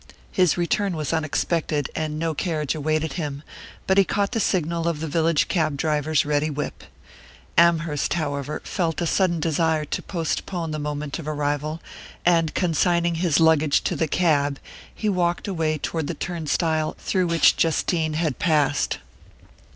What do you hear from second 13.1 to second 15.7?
his luggage to the cab he walked